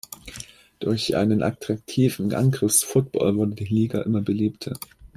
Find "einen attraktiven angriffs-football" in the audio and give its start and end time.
1.15-3.35